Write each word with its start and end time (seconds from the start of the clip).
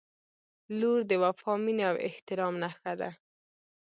•لور 0.79 0.99
د 1.09 1.11
وفا، 1.23 1.53
مینې 1.63 1.83
او 1.89 1.95
احترام 2.07 2.53
نښه 2.63 2.93
ده. 2.99 3.09